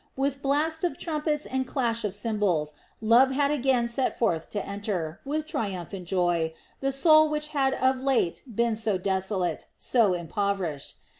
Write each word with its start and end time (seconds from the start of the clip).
With 0.15 0.41
blast 0.41 0.83
of 0.83 0.97
trumpets 0.97 1.45
and 1.45 1.67
clash 1.67 2.03
of 2.03 2.15
cymbals 2.15 2.73
love 3.01 3.29
had 3.29 3.51
again 3.51 3.87
set 3.87 4.17
forth 4.17 4.49
to 4.49 4.65
enter, 4.65 5.19
with 5.25 5.45
triumphant 5.45 6.07
joy, 6.07 6.55
the 6.79 6.91
soul 6.91 7.29
which 7.29 7.49
had 7.49 7.75
of 7.75 8.01
late 8.01 8.41
been 8.51 8.75
so 8.75 8.97
desolate, 8.97 9.67
so 9.77 10.13
impoverished. 10.15 10.95